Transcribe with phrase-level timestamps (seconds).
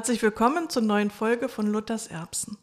[0.00, 2.56] Herzlich willkommen zur neuen Folge von Luthers Erbsen.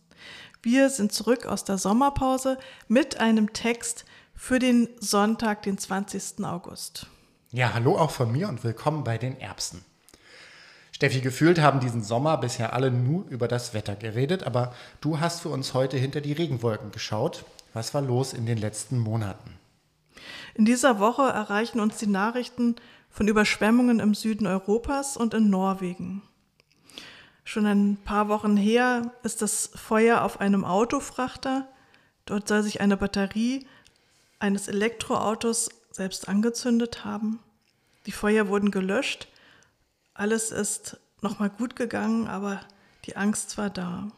[0.63, 6.43] Wir sind zurück aus der Sommerpause mit einem Text für den Sonntag, den 20.
[6.43, 7.05] August.
[7.51, 9.85] Ja, hallo auch von mir und willkommen bei den Erbsen.
[10.91, 15.41] Steffi, gefühlt haben diesen Sommer bisher alle nur über das Wetter geredet, aber du hast
[15.41, 17.45] für uns heute hinter die Regenwolken geschaut.
[17.71, 19.59] Was war los in den letzten Monaten?
[20.55, 22.77] In dieser Woche erreichen uns die Nachrichten
[23.11, 26.23] von Überschwemmungen im Süden Europas und in Norwegen.
[27.47, 31.65] Schon ein paar Wochen her ist das Feuer auf einem Autofrachter.
[32.25, 33.65] Dort soll sich eine Batterie
[34.37, 37.39] eines Elektroautos selbst angezündet haben.
[38.05, 39.29] Die Feuer wurden gelöscht.
[40.13, 42.59] Alles ist nochmal gut gegangen, aber
[43.05, 44.11] die Angst war da.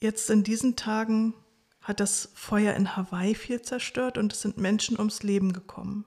[0.00, 1.32] Jetzt in diesen Tagen
[1.80, 6.04] hat das Feuer in Hawaii viel zerstört und es sind Menschen ums Leben gekommen.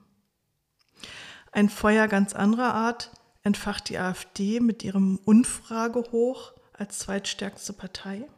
[1.50, 3.10] Ein Feuer ganz anderer Art
[3.48, 8.28] entfacht die AfD mit ihrem Unfragehoch als zweitstärkste Partei.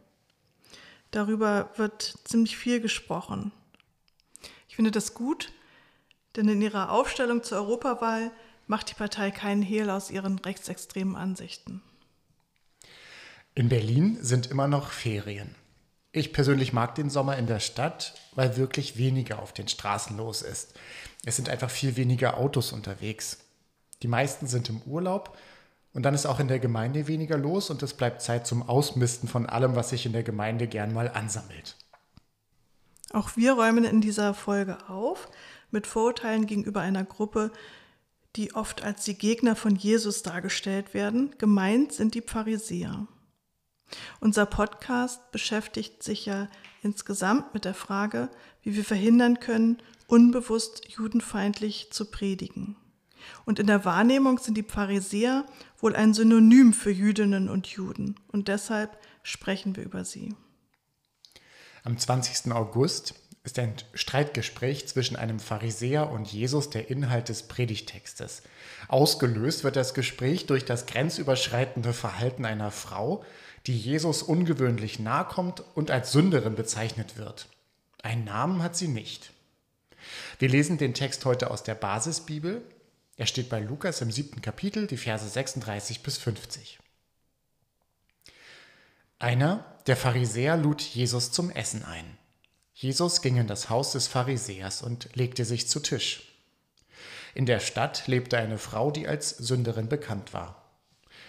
[1.11, 3.51] Darüber wird ziemlich viel gesprochen.
[4.69, 5.53] Ich finde das gut,
[6.37, 8.31] denn in ihrer Aufstellung zur Europawahl
[8.69, 11.83] macht die Partei keinen Hehl aus ihren rechtsextremen Ansichten.
[13.57, 15.57] In Berlin sind immer noch Ferien.
[16.13, 20.43] Ich persönlich mag den Sommer in der Stadt, weil wirklich weniger auf den Straßen los
[20.43, 20.75] ist.
[21.25, 23.39] Es sind einfach viel weniger Autos unterwegs.
[24.03, 25.37] Die meisten sind im Urlaub
[25.93, 29.29] und dann ist auch in der Gemeinde weniger los und es bleibt Zeit zum Ausmisten
[29.29, 31.77] von allem, was sich in der Gemeinde gern mal ansammelt.
[33.13, 35.29] Auch wir räumen in dieser Folge auf
[35.71, 37.51] mit Vorurteilen gegenüber einer Gruppe,
[38.37, 41.35] die oft als die Gegner von Jesus dargestellt werden.
[41.39, 43.09] Gemeint sind die Pharisäer.
[44.21, 46.49] Unser Podcast beschäftigt sich ja
[46.83, 48.31] insgesamt mit der Frage,
[48.63, 52.77] wie wir verhindern können, unbewusst judenfeindlich zu predigen.
[53.45, 55.45] Und in der Wahrnehmung sind die Pharisäer
[55.79, 58.17] wohl ein Synonym für Jüdinnen und Juden.
[58.29, 60.35] Und deshalb sprechen wir über sie.
[61.83, 62.53] Am 20.
[62.53, 68.43] August ist ein Streitgespräch zwischen einem Pharisäer und Jesus der Inhalt des Predigtextes.
[68.89, 73.25] Ausgelöst wird das Gespräch durch das grenzüberschreitende Verhalten einer Frau,
[73.67, 77.49] die Jesus ungewöhnlich nahe kommt und als Sünderin bezeichnet wird.
[78.03, 79.33] Einen Namen hat sie nicht.
[80.39, 82.63] Wir lesen den Text heute aus der Basisbibel
[83.21, 86.79] er steht bei Lukas im siebten Kapitel, die Verse 36 bis 50.
[89.19, 92.17] Einer der Pharisäer lud Jesus zum Essen ein.
[92.73, 96.33] Jesus ging in das Haus des Pharisäers und legte sich zu Tisch.
[97.35, 100.65] In der Stadt lebte eine Frau, die als Sünderin bekannt war.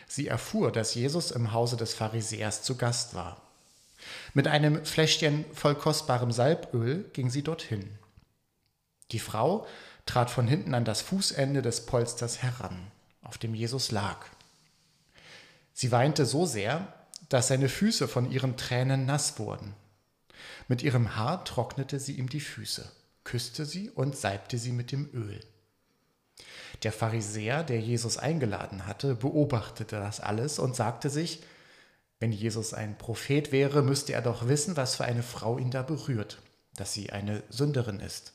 [0.08, 3.42] Sie erfuhr, dass Jesus im Hause des Pharisäers zu Gast war.
[4.34, 8.00] Mit einem Fläschchen voll kostbarem Salböl ging sie dorthin.
[9.12, 9.68] Die Frau
[10.06, 12.92] trat von hinten an das Fußende des Polsters heran,
[13.22, 14.26] auf dem Jesus lag.
[15.74, 16.94] Sie weinte so sehr,
[17.30, 19.74] dass seine Füße von ihren Tränen nass wurden.
[20.68, 22.92] Mit ihrem Haar trocknete sie ihm die Füße,
[23.24, 25.40] küsste sie und salbte sie mit dem Öl.
[26.84, 31.42] Der Pharisäer, der Jesus eingeladen hatte, beobachtete das alles und sagte sich,
[32.20, 35.82] wenn Jesus ein Prophet wäre, müsste er doch wissen, was für eine Frau ihn da
[35.82, 36.42] berührt,
[36.76, 38.34] dass sie eine Sünderin ist.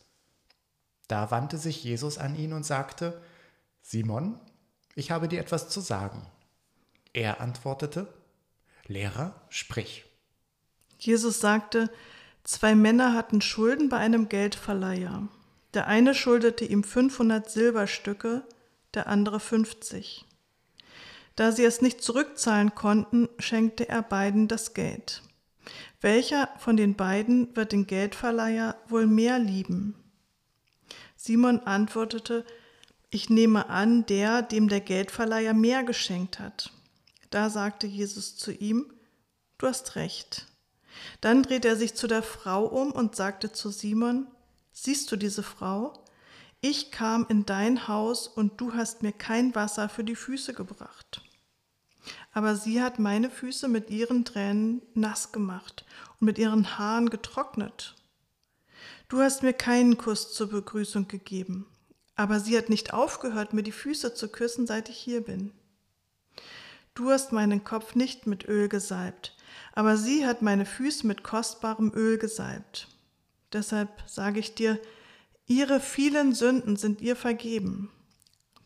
[1.08, 3.20] Da wandte sich Jesus an ihn und sagte,
[3.82, 4.40] Simon,
[4.94, 6.26] ich habe dir etwas zu sagen.
[7.12, 8.12] Er antwortete,
[8.86, 10.04] Lehrer, sprich.
[10.98, 11.90] Jesus sagte,
[12.44, 15.28] zwei Männer hatten Schulden bei einem Geldverleiher.
[15.74, 18.42] Der eine schuldete ihm 500 Silberstücke,
[18.94, 20.24] der andere 50.
[21.34, 25.22] Da sie es nicht zurückzahlen konnten, schenkte er beiden das Geld.
[26.00, 29.94] Welcher von den beiden wird den Geldverleiher wohl mehr lieben?
[31.26, 32.44] Simon antwortete,
[33.10, 36.70] ich nehme an, der, dem der Geldverleiher mehr geschenkt hat.
[37.30, 38.92] Da sagte Jesus zu ihm,
[39.58, 40.46] du hast recht.
[41.20, 44.28] Dann drehte er sich zu der Frau um und sagte zu Simon,
[44.72, 46.04] siehst du diese Frau?
[46.60, 51.22] Ich kam in dein Haus und du hast mir kein Wasser für die Füße gebracht.
[52.32, 55.84] Aber sie hat meine Füße mit ihren Tränen nass gemacht
[56.20, 57.96] und mit ihren Haaren getrocknet.
[59.08, 61.66] Du hast mir keinen Kuss zur Begrüßung gegeben,
[62.16, 65.52] aber sie hat nicht aufgehört, mir die Füße zu küssen, seit ich hier bin.
[66.94, 69.36] Du hast meinen Kopf nicht mit Öl gesalbt,
[69.74, 72.88] aber sie hat meine Füße mit kostbarem Öl gesalbt.
[73.52, 74.80] Deshalb sage ich dir,
[75.46, 77.92] ihre vielen Sünden sind ihr vergeben.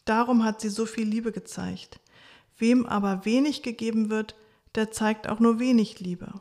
[0.07, 2.01] Darum hat sie so viel Liebe gezeigt.
[2.57, 4.37] Wem aber wenig gegeben wird,
[4.75, 6.33] der zeigt auch nur wenig Liebe.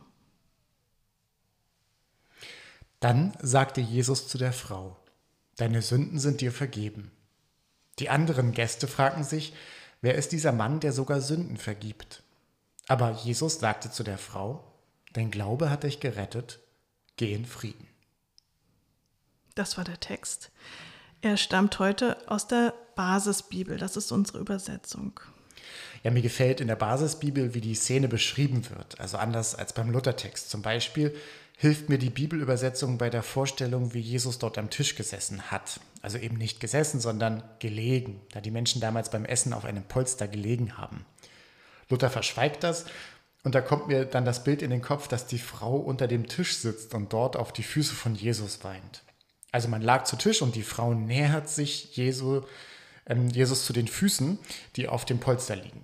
[2.99, 4.97] Dann sagte Jesus zu der Frau,
[5.55, 7.11] Deine Sünden sind dir vergeben.
[7.99, 9.53] Die anderen Gäste fragten sich,
[10.01, 12.23] Wer ist dieser Mann, der sogar Sünden vergibt?
[12.87, 14.63] Aber Jesus sagte zu der Frau,
[15.13, 16.59] Dein Glaube hat dich gerettet,
[17.17, 17.87] geh in Frieden.
[19.55, 20.51] Das war der Text.
[21.21, 25.19] Er stammt heute aus der Basisbibel, das ist unsere Übersetzung.
[26.03, 29.91] Ja, mir gefällt in der Basisbibel, wie die Szene beschrieben wird, also anders als beim
[29.91, 30.49] Luthertext.
[30.49, 31.13] Zum Beispiel
[31.61, 35.81] hilft mir die Bibelübersetzung bei der Vorstellung, wie Jesus dort am Tisch gesessen hat.
[36.01, 40.29] Also eben nicht gesessen, sondern gelegen, da die Menschen damals beim Essen auf einem Polster
[40.29, 41.05] gelegen haben.
[41.89, 42.85] Luther verschweigt das
[43.43, 46.27] und da kommt mir dann das Bild in den Kopf, dass die Frau unter dem
[46.27, 49.03] Tisch sitzt und dort auf die Füße von Jesus weint.
[49.51, 52.43] Also man lag zu Tisch und die Frau nähert sich Jesu,
[53.05, 54.39] ähm, Jesus zu den Füßen,
[54.77, 55.83] die auf dem Polster liegen.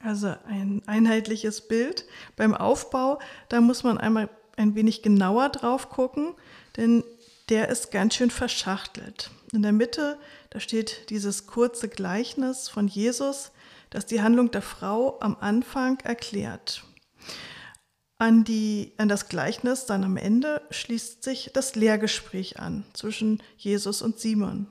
[0.00, 2.06] Also ein einheitliches Bild.
[2.36, 3.18] Beim Aufbau,
[3.48, 6.34] da muss man einmal ein wenig genauer drauf gucken,
[6.76, 7.04] denn
[7.48, 9.30] der ist ganz schön verschachtelt.
[9.52, 10.18] In der Mitte,
[10.50, 13.52] da steht dieses kurze Gleichnis von Jesus,
[13.90, 16.84] das die Handlung der Frau am Anfang erklärt.
[18.18, 24.02] An, die, an das Gleichnis dann am Ende schließt sich das Lehrgespräch an zwischen Jesus
[24.02, 24.66] und Simon.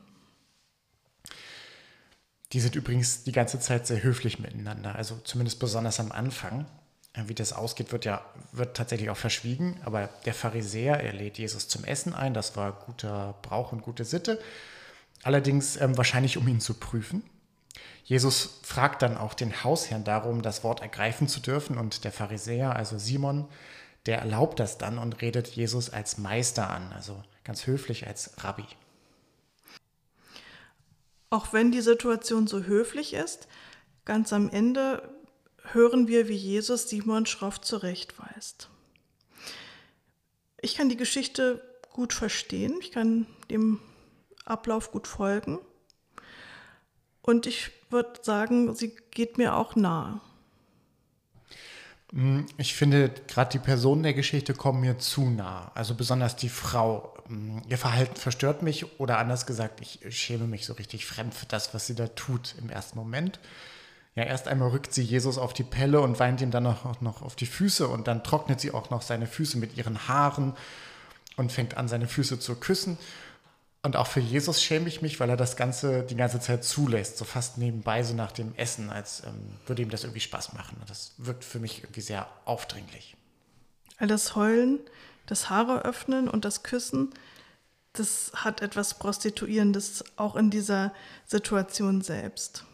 [2.53, 6.65] Die sind übrigens die ganze Zeit sehr höflich miteinander, also zumindest besonders am Anfang.
[7.25, 9.79] Wie das ausgeht, wird ja wird tatsächlich auch verschwiegen.
[9.83, 12.35] Aber der Pharisäer, er lädt Jesus zum Essen ein.
[12.35, 14.39] Das war guter Brauch und gute Sitte.
[15.23, 17.23] Allerdings ähm, wahrscheinlich, um ihn zu prüfen.
[18.03, 21.77] Jesus fragt dann auch den Hausherrn darum, das Wort ergreifen zu dürfen.
[21.77, 23.47] Und der Pharisäer, also Simon,
[24.05, 28.65] der erlaubt das dann und redet Jesus als Meister an, also ganz höflich als Rabbi.
[31.29, 33.47] Auch wenn die Situation so höflich ist,
[34.05, 35.09] ganz am Ende
[35.71, 38.69] hören wir, wie Jesus Simon schroff zurechtweist.
[40.61, 43.79] Ich kann die Geschichte gut verstehen, ich kann dem
[44.45, 45.59] Ablauf gut folgen
[47.21, 50.21] und ich würde sagen, sie geht mir auch nahe.
[52.13, 55.71] Hm, ich finde, gerade die Personen der Geschichte kommen mir zu nah.
[55.75, 57.13] Also besonders die Frau.
[57.27, 61.45] Hm, ihr Verhalten verstört mich oder anders gesagt, ich schäme mich so richtig fremd für
[61.45, 63.39] das, was sie da tut im ersten Moment.
[64.15, 67.21] Ja, erst einmal rückt sie Jesus auf die Pelle und weint ihm dann noch, noch
[67.21, 70.53] auf die Füße und dann trocknet sie auch noch seine Füße mit ihren Haaren
[71.35, 72.97] und fängt an, seine Füße zu küssen.
[73.83, 77.17] Und auch für Jesus schäme ich mich, weil er das Ganze die ganze Zeit zulässt,
[77.17, 80.81] so fast nebenbei, so nach dem Essen, als ähm, würde ihm das irgendwie Spaß machen.
[80.87, 83.15] Das wirkt für mich irgendwie sehr aufdringlich.
[83.99, 84.79] All das Heulen,
[85.27, 87.11] das Haare öffnen und das Küssen,
[87.93, 90.93] das hat etwas Prostituierendes auch in dieser
[91.25, 92.65] Situation selbst.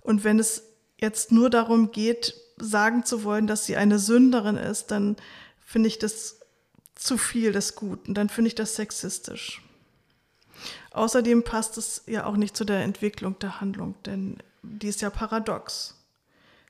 [0.00, 0.62] Und wenn es
[1.00, 5.16] jetzt nur darum geht, sagen zu wollen, dass sie eine Sünderin ist, dann
[5.64, 6.40] finde ich das
[6.94, 8.14] zu viel des Guten.
[8.14, 9.62] Dann finde ich das sexistisch.
[10.90, 15.10] Außerdem passt es ja auch nicht zu der Entwicklung der Handlung, denn die ist ja
[15.10, 15.94] paradox.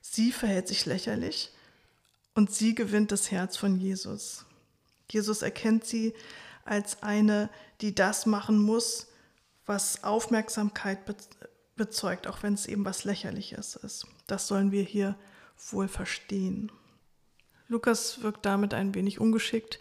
[0.02, 1.50] Sie verhält sich lächerlich
[2.34, 4.44] und sie gewinnt das Herz von Jesus.
[5.10, 6.14] Jesus erkennt sie
[6.64, 7.50] als eine,
[7.80, 9.08] die das machen muss,
[9.66, 11.00] was Aufmerksamkeit
[11.76, 14.06] bezeugt, auch wenn es eben was Lächerliches ist.
[14.26, 15.16] Das sollen wir hier
[15.70, 16.72] wohl verstehen.
[17.68, 19.78] Lukas wirkt damit ein wenig ungeschickt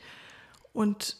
[0.73, 1.17] und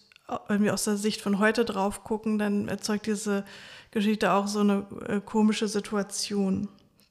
[0.49, 3.45] wenn wir aus der Sicht von heute drauf gucken, dann erzeugt diese
[3.91, 6.67] Geschichte auch so eine äh, komische Situation.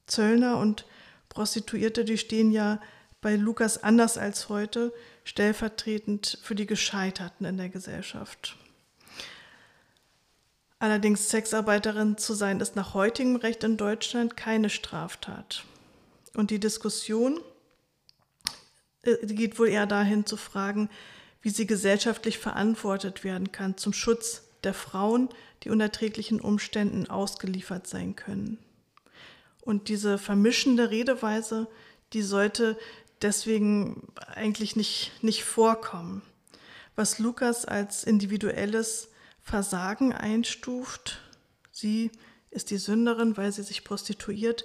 [0.06, 0.84] Zöllner und
[1.30, 2.78] Prostituierte, die stehen ja
[3.26, 4.92] bei Lukas anders als heute,
[5.24, 8.56] stellvertretend für die Gescheiterten in der Gesellschaft.
[10.78, 15.64] Allerdings Sexarbeiterin zu sein, ist nach heutigem Recht in Deutschland keine Straftat.
[16.36, 17.40] Und die Diskussion
[19.02, 20.88] äh, geht wohl eher dahin zu fragen,
[21.42, 25.30] wie sie gesellschaftlich verantwortet werden kann zum Schutz der Frauen,
[25.64, 28.58] die unerträglichen Umständen ausgeliefert sein können.
[29.62, 31.66] Und diese vermischende Redeweise,
[32.12, 32.78] die sollte
[33.22, 36.22] deswegen eigentlich nicht, nicht vorkommen.
[36.94, 39.08] Was Lukas als individuelles
[39.42, 41.20] Versagen einstuft.
[41.70, 42.10] Sie
[42.50, 44.64] ist die Sünderin, weil sie sich prostituiert.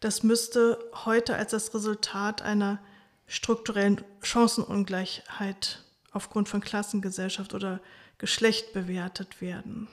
[0.00, 2.82] Das müsste heute als das Resultat einer
[3.28, 7.80] strukturellen Chancenungleichheit aufgrund von Klassengesellschaft oder
[8.18, 9.86] Geschlecht bewertet werden.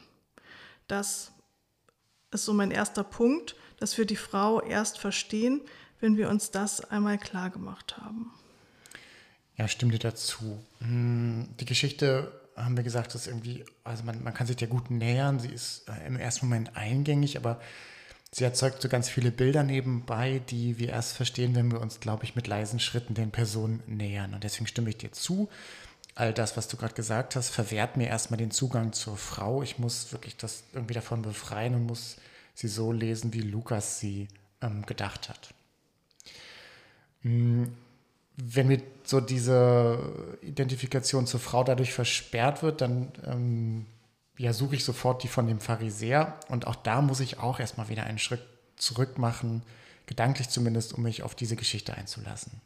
[0.88, 1.31] Das
[2.31, 5.62] ist so mein erster Punkt, dass wir die Frau erst verstehen,
[6.03, 8.29] wenn wir uns das einmal klar gemacht haben.
[9.55, 10.62] Ja, stimme dir dazu.
[10.79, 14.91] Hm, die Geschichte haben wir gesagt, dass irgendwie, also man, man kann sich der gut
[14.91, 17.62] nähern, sie ist äh, im ersten Moment eingängig, aber
[18.31, 22.25] sie erzeugt so ganz viele Bilder nebenbei, die wir erst verstehen, wenn wir uns, glaube
[22.25, 24.33] ich, mit leisen Schritten den Personen nähern.
[24.33, 25.50] Und deswegen stimme ich dir zu.
[26.15, 29.63] All das, was du gerade gesagt hast, verwehrt mir erstmal den Zugang zur Frau.
[29.63, 32.17] Ich muss wirklich das irgendwie davon befreien und muss
[32.53, 34.27] sie so lesen, wie Lukas sie
[34.62, 35.53] ähm, gedacht hat.
[37.24, 37.74] Hm,
[38.38, 43.86] wenn mir so diese Identifikation zur Frau dadurch versperrt wird, dann ähm,
[44.38, 46.39] ja, suche ich sofort die von dem Pharisäer.
[46.50, 48.42] Und auch da muss ich auch erstmal wieder einen Schritt
[48.75, 49.62] zurück machen,
[50.06, 52.62] gedanklich zumindest, um mich auf diese Geschichte einzulassen.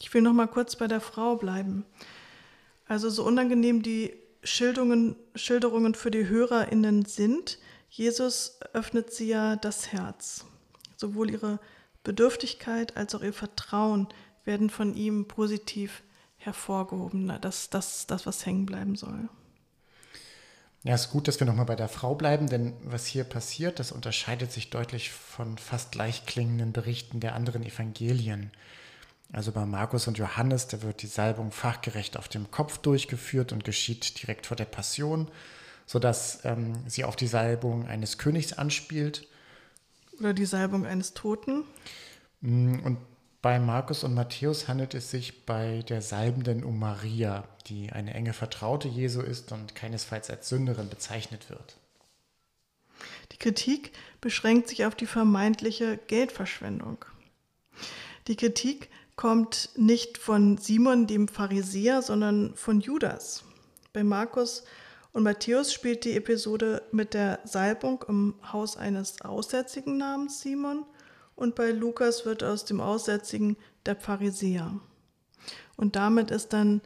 [0.00, 1.84] Ich will noch mal kurz bei der Frau bleiben.
[2.86, 7.58] Also so unangenehm die Schilderungen, Schilderungen für die HörerInnen sind,
[7.88, 10.44] Jesus öffnet sie ja das Herz.
[10.96, 11.58] Sowohl ihre
[12.06, 14.06] Bedürftigkeit als auch ihr Vertrauen
[14.44, 16.04] werden von ihm positiv
[16.36, 17.36] hervorgehoben.
[17.40, 19.28] Das das, das, was hängen bleiben soll.
[20.84, 23.80] Ja, es ist gut, dass wir nochmal bei der Frau bleiben, denn was hier passiert,
[23.80, 28.52] das unterscheidet sich deutlich von fast gleichklingenden Berichten der anderen Evangelien.
[29.32, 33.64] Also bei Markus und Johannes, da wird die Salbung fachgerecht auf dem Kopf durchgeführt und
[33.64, 35.28] geschieht direkt vor der Passion,
[35.86, 39.26] sodass ähm, sie auf die Salbung eines Königs anspielt.
[40.18, 41.64] Oder die Salbung eines Toten.
[42.40, 42.98] Mm, und
[43.42, 48.32] bei Markus und Matthäus handelt es sich bei der Salbenden um Maria, die eine enge
[48.32, 51.76] Vertraute Jesu ist und keinesfalls als Sünderin bezeichnet wird.
[53.32, 57.04] Die Kritik beschränkt sich auf die vermeintliche Geldverschwendung.
[58.26, 63.44] Die Kritik kommt nicht von Simon dem Pharisäer, sondern von Judas.
[63.92, 64.64] Bei Markus
[65.16, 70.84] und Matthäus spielt die Episode mit der Salbung im Haus eines Aussätzigen namens Simon
[71.34, 73.56] und bei Lukas wird aus dem Aussätzigen
[73.86, 74.78] der Pharisäer.
[75.74, 76.82] Und damit ist dann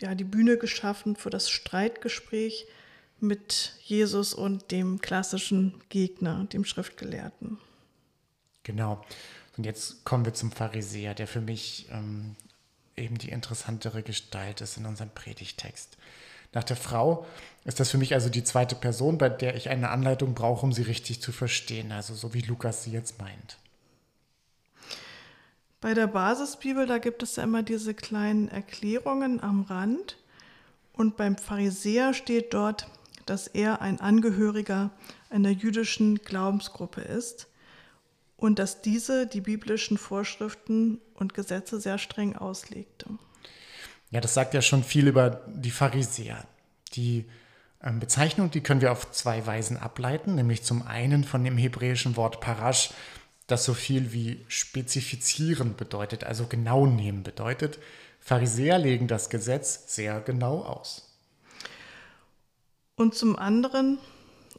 [0.00, 2.68] ja, die Bühne geschaffen für das Streitgespräch
[3.18, 7.58] mit Jesus und dem klassischen Gegner, dem Schriftgelehrten.
[8.62, 9.04] Genau.
[9.56, 12.36] Und jetzt kommen wir zum Pharisäer, der für mich ähm,
[12.96, 15.98] eben die interessantere Gestalt ist in unserem Predigtext.
[16.52, 17.26] Nach der Frau
[17.64, 20.72] ist das für mich also die zweite Person, bei der ich eine Anleitung brauche, um
[20.72, 23.58] sie richtig zu verstehen, also so wie Lukas sie jetzt meint.
[25.80, 30.18] Bei der Basisbibel, da gibt es ja immer diese kleinen Erklärungen am Rand.
[30.92, 32.86] Und beim Pharisäer steht dort,
[33.24, 34.90] dass er ein Angehöriger
[35.30, 37.46] einer jüdischen Glaubensgruppe ist
[38.36, 43.06] und dass diese die biblischen Vorschriften und Gesetze sehr streng auslegte.
[44.10, 46.44] Ja, das sagt ja schon viel über die Pharisäer.
[46.94, 47.26] Die
[47.82, 52.16] ähm, Bezeichnung, die können wir auf zwei Weisen ableiten, nämlich zum einen von dem hebräischen
[52.16, 52.90] Wort Parash,
[53.46, 57.78] das so viel wie spezifizieren bedeutet, also genau nehmen bedeutet.
[58.20, 61.06] Pharisäer legen das Gesetz sehr genau aus.
[62.96, 63.98] Und zum anderen,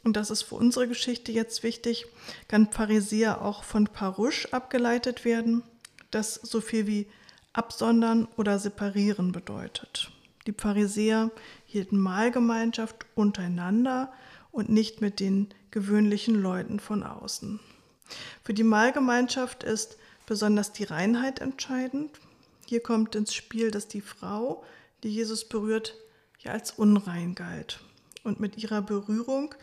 [0.02, 2.06] und das ist für unsere Geschichte jetzt wichtig,
[2.48, 5.62] kann Pharisäer auch von Parush abgeleitet werden,
[6.10, 7.06] das so viel wie
[7.52, 10.10] absondern oder separieren bedeutet.
[10.46, 11.30] Die Pharisäer
[11.66, 14.12] hielten Mahlgemeinschaft untereinander
[14.50, 17.60] und nicht mit den gewöhnlichen Leuten von außen.
[18.44, 22.10] Für die Mahlgemeinschaft ist besonders die Reinheit entscheidend.
[22.66, 24.64] Hier kommt ins Spiel, dass die Frau,
[25.02, 25.96] die Jesus berührt,
[26.40, 27.80] ja als unrein galt.
[28.24, 29.54] Und mit ihrer Berührung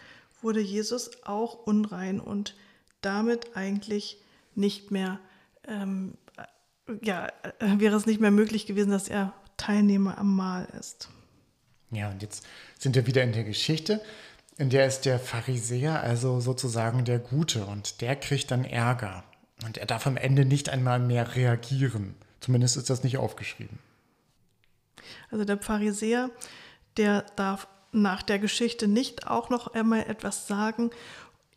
[0.41, 2.55] wurde Jesus auch unrein und
[3.01, 4.22] damit eigentlich
[4.55, 5.19] nicht mehr,
[5.65, 6.13] ähm,
[7.01, 7.27] ja,
[7.60, 11.10] äh, wäre es nicht mehr möglich gewesen, dass er Teilnehmer am Mahl ist.
[11.91, 12.46] Ja, und jetzt
[12.77, 14.01] sind wir wieder in der Geschichte
[14.60, 19.24] in der ist der Pharisäer also sozusagen der Gute und der kriegt dann Ärger.
[19.65, 22.15] Und er darf am Ende nicht einmal mehr reagieren.
[22.41, 23.79] Zumindest ist das nicht aufgeschrieben.
[25.31, 26.29] Also der Pharisäer,
[26.98, 30.91] der darf nach der Geschichte nicht auch noch einmal etwas sagen.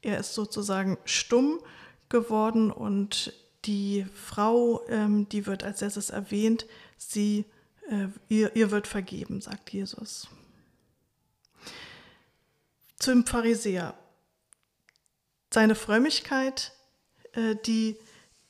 [0.00, 1.58] Er ist sozusagen stumm
[2.08, 3.32] geworden und
[3.64, 6.66] die Frau, ähm, die wird als erstes erwähnt,
[6.96, 7.44] sie,
[7.88, 10.28] äh, ihr, ihr wird vergeben, sagt Jesus.
[12.98, 13.94] Zum Pharisäer.
[15.52, 16.72] Seine Frömmigkeit,
[17.32, 17.96] äh, die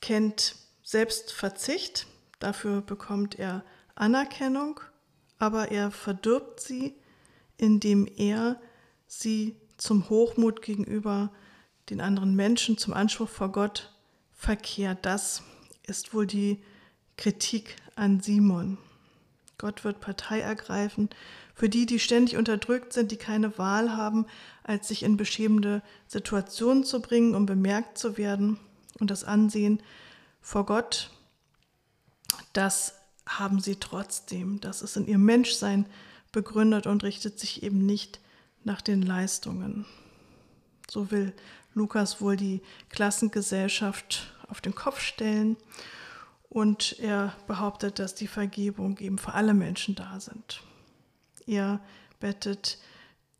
[0.01, 2.07] kennt Selbstverzicht,
[2.39, 3.63] dafür bekommt er
[3.95, 4.79] Anerkennung,
[5.37, 6.95] aber er verdirbt sie,
[7.57, 8.59] indem er
[9.07, 11.31] sie zum Hochmut gegenüber
[11.89, 13.92] den anderen Menschen, zum Anspruch vor Gott
[14.43, 15.05] verkehrt.
[15.05, 15.41] Das
[15.87, 16.61] ist wohl die
[17.17, 18.77] Kritik an Simon.
[19.57, 21.09] Gott wird Partei ergreifen
[21.55, 24.25] für die, die ständig unterdrückt sind, die keine Wahl haben,
[24.63, 28.59] als sich in beschämende Situationen zu bringen, um bemerkt zu werden.
[28.99, 29.81] Und das Ansehen
[30.41, 31.11] vor Gott,
[32.51, 32.95] das
[33.27, 34.59] haben sie trotzdem.
[34.59, 35.85] Das ist in ihrem Menschsein
[36.31, 38.19] begründet und richtet sich eben nicht
[38.63, 39.85] nach den Leistungen.
[40.89, 41.33] So will
[41.73, 45.57] Lukas wohl die Klassengesellschaft auf den Kopf stellen
[46.49, 50.61] und er behauptet, dass die Vergebung eben für alle Menschen da sind.
[51.47, 51.79] Er
[52.19, 52.77] bettet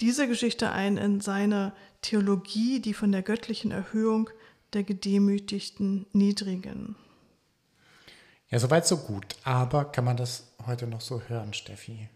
[0.02, 4.30] diese Geschichte ein in seine Theologie, die von der göttlichen Erhöhung
[4.74, 6.96] der Gedemütigten niedrigen.
[8.50, 9.26] Ja, soweit so gut.
[9.44, 12.10] Aber kann man das heute noch so hören, Steffi?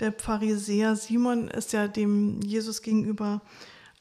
[0.00, 3.40] Der Pharisäer Simon ist ja dem Jesus gegenüber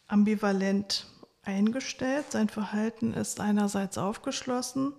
[0.08, 1.06] ambivalent
[1.44, 2.26] eingestellt.
[2.32, 4.94] Sein Verhalten ist einerseits aufgeschlossen,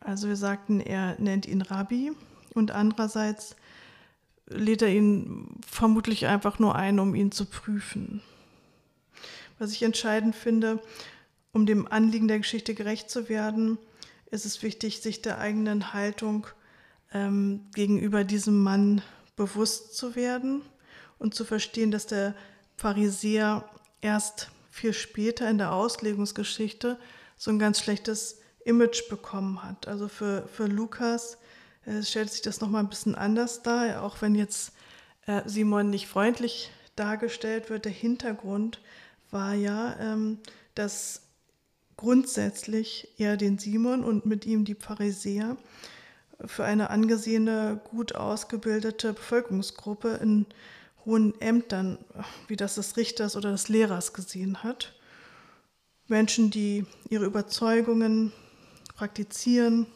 [0.00, 2.12] also wir sagten, er nennt ihn Rabbi,
[2.54, 3.56] und andererseits
[4.46, 8.22] lädt er ihn vermutlich einfach nur ein, um ihn zu prüfen.
[9.58, 10.82] Was ich entscheidend finde,
[11.52, 13.78] um dem Anliegen der Geschichte gerecht zu werden,
[14.30, 16.46] ist es wichtig, sich der eigenen Haltung
[17.12, 19.02] ähm, gegenüber diesem Mann
[19.36, 20.62] bewusst zu werden
[21.18, 22.34] und zu verstehen, dass der
[22.76, 23.68] Pharisäer
[24.00, 26.98] erst viel später in der Auslegungsgeschichte
[27.38, 29.88] so ein ganz schlechtes Image bekommen hat.
[29.88, 31.38] Also für, für Lukas
[31.86, 34.72] äh, stellt sich das nochmal ein bisschen anders dar, auch wenn jetzt
[35.26, 37.86] äh, Simon nicht freundlich dargestellt wird.
[37.86, 38.82] Der Hintergrund
[39.30, 40.40] war ja, ähm,
[40.74, 41.22] dass
[41.96, 45.56] grundsätzlich er den Simon und mit ihm die Pharisäer
[46.44, 50.44] für eine angesehene, gut ausgebildete Bevölkerungsgruppe in
[51.06, 51.98] hohen Ämtern,
[52.48, 54.92] wie das des Richters oder des Lehrers gesehen hat.
[56.08, 58.32] Menschen, die ihre Überzeugungen
[58.96, 59.86] praktizieren,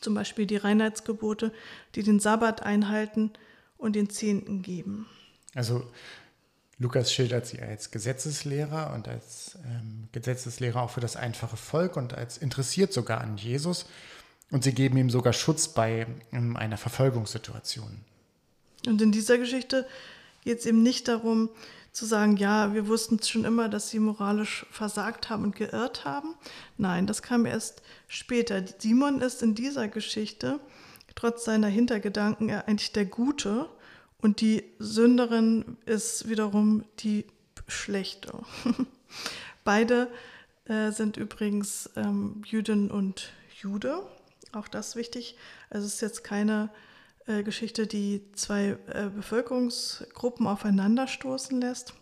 [0.00, 1.52] zum Beispiel die Reinheitsgebote,
[1.94, 3.32] die den Sabbat einhalten
[3.76, 5.06] und den Zehnten geben.
[5.54, 5.90] Also
[6.78, 12.14] Lukas schildert sie als Gesetzeslehrer und als ähm, Gesetzeslehrer auch für das einfache Volk und
[12.14, 13.86] als interessiert sogar an Jesus.
[14.50, 18.04] Und sie geben ihm sogar Schutz bei ähm, einer Verfolgungssituation.
[18.86, 19.86] Und in dieser Geschichte
[20.44, 21.50] geht es eben nicht darum
[21.92, 26.34] zu sagen, ja, wir wussten schon immer, dass sie moralisch versagt haben und geirrt haben.
[26.76, 28.62] Nein, das kam erst später.
[28.78, 30.60] Simon ist in dieser Geschichte
[31.14, 33.68] trotz seiner Hintergedanken eigentlich der Gute
[34.18, 37.24] und die Sünderin ist wiederum die
[37.66, 38.32] Schlechte.
[39.64, 40.08] Beide
[40.66, 44.02] äh, sind übrigens ähm, Jüdin und Jude.
[44.52, 45.36] Auch das wichtig.
[45.70, 46.70] Also es ist jetzt keine
[47.26, 51.94] äh, Geschichte, die zwei äh, Bevölkerungsgruppen aufeinanderstoßen lässt.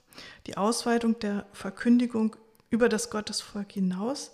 [0.47, 2.37] Die Ausweitung der Verkündigung
[2.71, 4.33] über das Gottesvolk hinaus,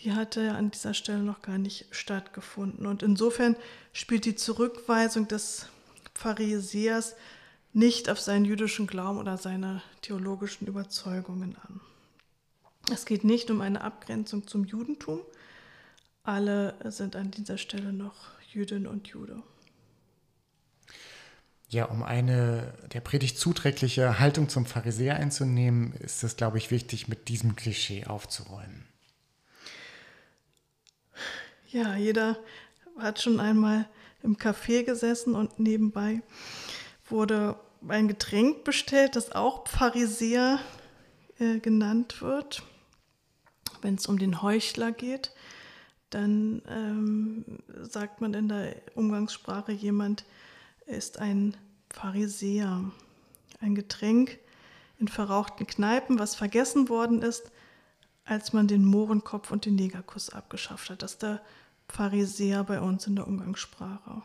[0.00, 2.86] die hatte an dieser Stelle noch gar nicht stattgefunden.
[2.86, 3.56] Und insofern
[3.92, 5.66] spielt die Zurückweisung des
[6.14, 7.16] Pharisäers
[7.72, 11.80] nicht auf seinen jüdischen Glauben oder seine theologischen Überzeugungen an.
[12.92, 15.20] Es geht nicht um eine Abgrenzung zum Judentum.
[16.22, 18.14] Alle sind an dieser Stelle noch
[18.52, 19.42] Jüdin und Jude.
[21.70, 27.08] Ja, um eine der Predigt zuträgliche Haltung zum Pharisäer einzunehmen, ist es, glaube ich, wichtig,
[27.08, 28.86] mit diesem Klischee aufzuräumen.
[31.70, 32.38] Ja, jeder
[32.98, 33.86] hat schon einmal
[34.22, 36.22] im Café gesessen und nebenbei
[37.10, 40.60] wurde ein Getränk bestellt, das auch Pharisäer
[41.38, 42.62] äh, genannt wird.
[43.82, 45.32] Wenn es um den Heuchler geht,
[46.08, 47.44] dann ähm,
[47.82, 50.24] sagt man in der Umgangssprache jemand,
[50.88, 51.56] ist ein
[51.90, 52.90] Pharisäer.
[53.60, 54.38] Ein Getränk
[54.98, 57.50] in verrauchten Kneipen, was vergessen worden ist,
[58.24, 61.02] als man den Mohrenkopf und den Negerkuss abgeschafft hat.
[61.02, 61.40] Das ist der
[61.88, 64.22] Pharisäer bei uns in der Umgangssprache.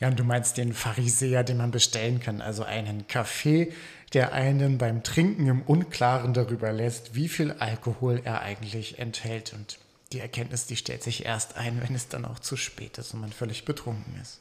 [0.00, 3.72] Ja, und du meinst den Pharisäer, den man bestellen kann, also einen Kaffee,
[4.12, 9.52] der einen beim Trinken im Unklaren darüber lässt, wie viel Alkohol er eigentlich enthält.
[9.52, 9.78] Und
[10.12, 13.20] die Erkenntnis, die stellt sich erst ein, wenn es dann auch zu spät ist und
[13.20, 14.40] man völlig betrunken ist.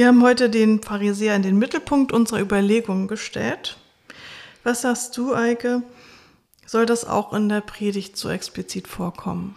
[0.00, 3.76] Wir haben heute den Pharisäer in den Mittelpunkt unserer Überlegungen gestellt.
[4.64, 5.82] Was sagst du, Eike?
[6.64, 9.56] Soll das auch in der Predigt so explizit vorkommen?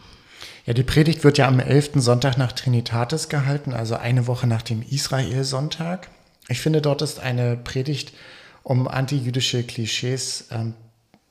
[0.65, 1.91] Ja, die Predigt wird ja am 11.
[1.95, 6.10] Sonntag nach Trinitatis gehalten, also eine Woche nach dem Israel-Sonntag.
[6.49, 8.12] Ich finde, dort ist eine Predigt
[8.63, 10.73] um antijüdische Klischees ähm,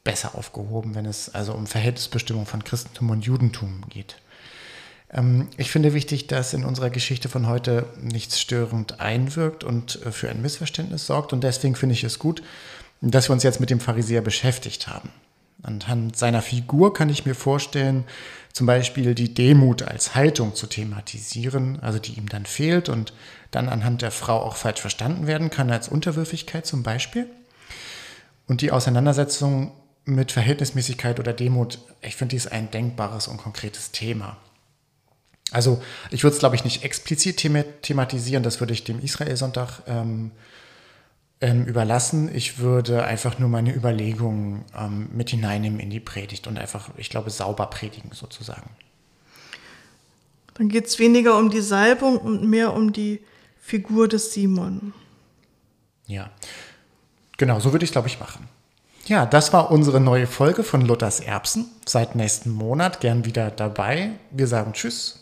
[0.04, 4.21] besser aufgehoben, wenn es also um Verhältnisbestimmung von Christentum und Judentum geht.
[5.12, 10.12] Ähm, ich finde wichtig, dass in unserer Geschichte von heute nichts störend einwirkt und äh,
[10.12, 11.32] für ein Missverständnis sorgt.
[11.32, 12.42] Und deswegen finde ich es gut,
[13.00, 15.10] dass wir uns jetzt mit dem Pharisäer beschäftigt haben.
[15.62, 18.04] Anhand seiner Figur kann ich mir vorstellen,
[18.52, 23.12] zum Beispiel die Demut als Haltung zu thematisieren, also die ihm dann fehlt und
[23.50, 27.28] dann anhand der Frau auch falsch verstanden werden kann, als Unterwürfigkeit zum Beispiel.
[28.48, 29.72] Und die Auseinandersetzung
[30.04, 34.36] mit Verhältnismäßigkeit oder Demut, ich finde, die ist ein denkbares und konkretes Thema.
[35.52, 37.36] Also ich würde es, glaube ich, nicht explizit
[37.82, 40.32] thematisieren, das würde ich dem Israel-Sonntag ähm,
[41.42, 42.34] ähm, überlassen.
[42.34, 47.10] Ich würde einfach nur meine Überlegungen ähm, mit hineinnehmen in die Predigt und einfach, ich
[47.10, 48.70] glaube, sauber predigen sozusagen.
[50.54, 53.20] Dann geht es weniger um die Salbung und mehr um die
[53.60, 54.94] Figur des Simon.
[56.06, 56.30] Ja,
[57.36, 58.48] genau, so würde ich es, glaube ich, machen.
[59.06, 61.66] Ja, das war unsere neue Folge von Luthers Erbsen.
[61.86, 64.12] Seit nächsten Monat gern wieder dabei.
[64.30, 65.21] Wir sagen Tschüss